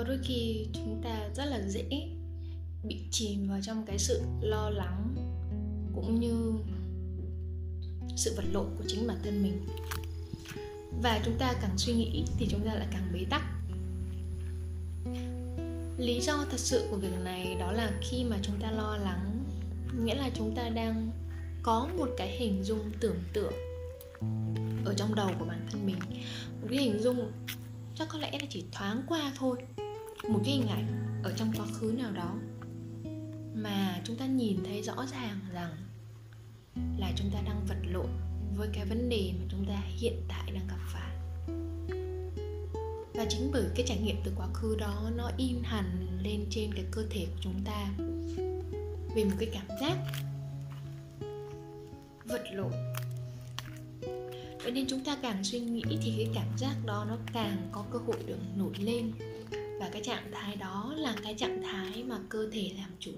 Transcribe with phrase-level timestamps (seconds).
[0.00, 2.08] có đôi khi chúng ta rất là dễ
[2.84, 5.14] bị chìm vào trong cái sự lo lắng
[5.94, 6.52] cũng như
[8.16, 9.66] sự vật lộn của chính bản thân mình.
[11.02, 13.42] Và chúng ta càng suy nghĩ thì chúng ta lại càng bế tắc.
[15.98, 19.44] Lý do thật sự của việc này đó là khi mà chúng ta lo lắng,
[20.04, 21.10] nghĩa là chúng ta đang
[21.62, 23.54] có một cái hình dung tưởng tượng
[24.84, 25.98] ở trong đầu của bản thân mình.
[26.60, 27.32] Một cái hình dung
[27.94, 29.56] chắc có lẽ là chỉ thoáng qua thôi
[30.30, 30.86] một cái hình ảnh
[31.22, 32.34] ở trong quá khứ nào đó
[33.54, 35.76] mà chúng ta nhìn thấy rõ ràng rằng
[36.98, 38.10] là chúng ta đang vật lộn
[38.56, 41.16] với cái vấn đề mà chúng ta hiện tại đang gặp phải.
[43.14, 46.74] Và chính bởi cái trải nghiệm từ quá khứ đó, nó in hẳn lên trên
[46.74, 47.90] cái cơ thể của chúng ta
[49.14, 49.96] về một cái cảm giác
[52.24, 52.72] vật lộn.
[54.62, 57.84] Vậy nên chúng ta càng suy nghĩ thì cái cảm giác đó nó càng có
[57.92, 59.12] cơ hội được nổi lên
[59.80, 63.12] và cái trạng thái đó là cái trạng thái mà cơ thể làm chủ.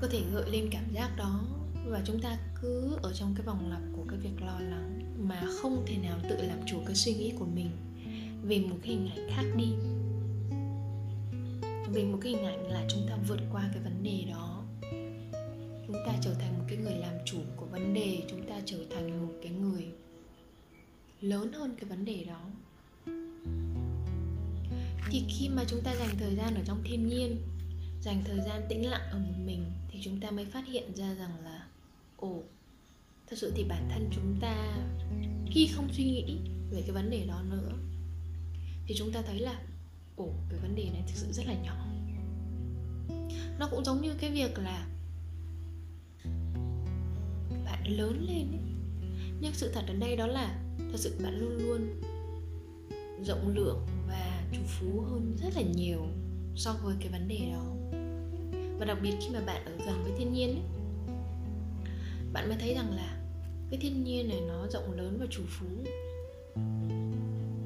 [0.00, 1.40] Cơ thể gợi lên cảm giác đó
[1.86, 5.42] và chúng ta cứ ở trong cái vòng lặp của cái việc lo lắng mà
[5.62, 7.70] không thể nào tự làm chủ cái suy nghĩ của mình
[8.42, 9.72] về một cái hình ảnh khác đi.
[11.92, 14.62] Về một cái hình ảnh là chúng ta vượt qua cái vấn đề đó.
[15.86, 18.78] Chúng ta trở thành một cái người làm chủ của vấn đề, chúng ta trở
[18.90, 19.86] thành một cái người
[21.20, 22.40] lớn hơn cái vấn đề đó
[25.10, 27.36] thì khi mà chúng ta dành thời gian ở trong thiên nhiên,
[28.02, 31.14] dành thời gian tĩnh lặng ở một mình, thì chúng ta mới phát hiện ra
[31.14, 31.66] rằng là,
[32.16, 32.42] ồ,
[33.26, 34.78] thật sự thì bản thân chúng ta
[35.50, 36.38] khi không suy nghĩ
[36.70, 37.72] về cái vấn đề đó nữa,
[38.86, 39.62] thì chúng ta thấy là,
[40.16, 41.90] ồ, cái vấn đề này thực sự rất là nhỏ
[43.60, 44.86] nó cũng giống như cái việc là
[47.64, 48.72] bạn lớn lên ấy.
[49.40, 52.02] nhưng sự thật ở đây đó là thật sự bạn luôn luôn
[53.24, 53.86] rộng lượng
[54.52, 56.06] chủ phú hơn rất là nhiều
[56.56, 57.64] so với cái vấn đề đó.
[58.78, 60.62] Và đặc biệt khi mà bạn ở gần với thiên nhiên ấy,
[62.32, 63.16] bạn mới thấy rằng là
[63.70, 65.66] cái thiên nhiên này nó rộng lớn và chủ phú.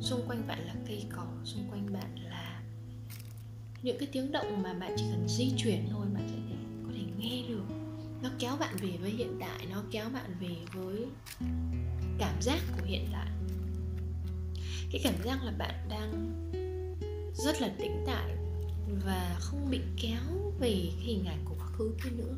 [0.00, 2.62] Xung quanh bạn là cây cỏ xung quanh bạn là
[3.82, 6.92] những cái tiếng động mà bạn chỉ cần di chuyển thôi bạn sẽ thể có
[6.94, 7.64] thể nghe được.
[8.22, 11.06] Nó kéo bạn về với hiện tại nó kéo bạn về với
[12.18, 13.28] cảm giác của hiện tại.
[14.92, 16.40] Cái cảm giác là bạn đang
[17.34, 18.36] rất là tĩnh tại
[19.04, 22.34] và không bị kéo về cái hình ảnh của quá khứ kia nữa.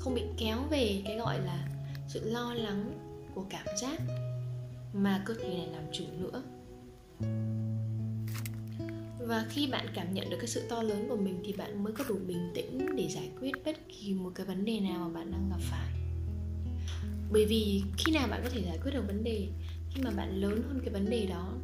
[0.00, 1.68] Không bị kéo về cái gọi là
[2.08, 2.98] sự lo lắng
[3.34, 4.00] của cảm giác
[4.92, 6.42] mà cơ thể này làm chủ nữa.
[9.18, 11.92] Và khi bạn cảm nhận được cái sự to lớn của mình thì bạn mới
[11.92, 15.20] có đủ bình tĩnh để giải quyết bất kỳ một cái vấn đề nào mà
[15.20, 15.92] bạn đang gặp phải.
[17.32, 19.48] Bởi vì khi nào bạn có thể giải quyết được vấn đề,
[19.90, 21.54] khi mà bạn lớn hơn cái vấn đề đó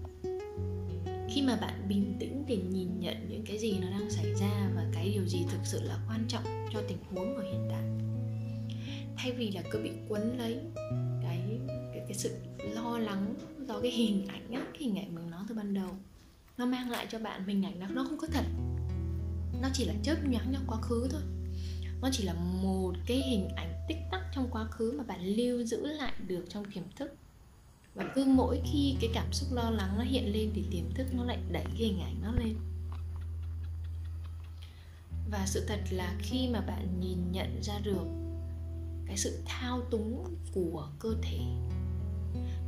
[1.30, 4.70] khi mà bạn bình tĩnh để nhìn nhận những cái gì nó đang xảy ra
[4.74, 7.82] và cái điều gì thực sự là quan trọng cho tình huống ở hiện tại.
[9.16, 10.58] Thay vì là cứ bị quấn lấy
[11.22, 13.34] cái cái, cái sự lo lắng
[13.68, 15.90] do cái hình ảnh á cái hình ảnh mình nói từ ban đầu
[16.58, 18.44] nó mang lại cho bạn hình ảnh nó nó không có thật.
[19.62, 21.22] Nó chỉ là chớp nhoáng trong quá khứ thôi.
[22.02, 25.62] Nó chỉ là một cái hình ảnh tích tắc trong quá khứ mà bạn lưu
[25.62, 27.14] giữ lại được trong tiềm thức
[27.98, 31.06] và cứ mỗi khi cái cảm xúc lo lắng nó hiện lên thì tiềm thức
[31.12, 32.56] nó lại đẩy cái hình ảnh nó lên.
[35.30, 38.06] Và sự thật là khi mà bạn nhìn nhận ra được
[39.06, 41.38] cái sự thao túng của cơ thể,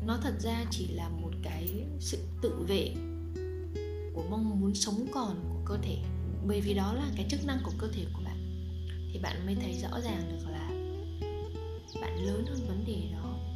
[0.07, 2.95] nó thật ra chỉ là một cái sự tự vệ
[4.15, 5.99] của mong muốn sống còn của cơ thể.
[6.47, 8.37] Bởi vì đó là cái chức năng của cơ thể của bạn,
[9.13, 10.69] thì bạn mới thấy rõ ràng được là
[12.01, 13.50] bạn lớn hơn vấn đề đó.